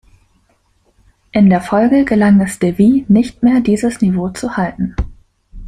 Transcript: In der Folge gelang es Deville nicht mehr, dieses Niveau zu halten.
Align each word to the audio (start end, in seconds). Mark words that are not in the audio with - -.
In 1.31 1.51
der 1.51 1.61
Folge 1.61 2.05
gelang 2.05 2.41
es 2.41 2.57
Deville 2.57 3.05
nicht 3.07 3.43
mehr, 3.43 3.59
dieses 3.61 4.01
Niveau 4.01 4.29
zu 4.29 4.57
halten. 4.57 4.95